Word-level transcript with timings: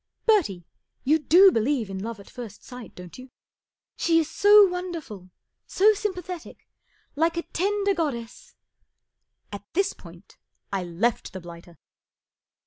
Bertie, 0.25 0.65
you 1.03 1.19
do 1.19 1.51
believe 1.51 1.87
in 1.87 1.99
love 2.03 2.19
at 2.19 2.27
first 2.27 2.63
sight, 2.63 2.95
don't 2.95 3.19
you? 3.19 3.29
She 3.95 4.17
is 4.17 4.27
so 4.27 4.67
wonderful, 4.67 5.29
s 5.69 5.79
o 5.79 5.93
sympa¬ 5.93 6.23
thetic. 6.25 6.57
Like 7.15 7.37
a 7.37 7.43
tender 7.43 7.93
god¬ 7.93 8.13
dess" 8.13 8.55
At 9.53 9.63
this 9.73 9.93
point 9.93 10.37
I 10.73 10.83
left 10.83 11.33
the 11.33 11.39
blighter. 11.39 11.77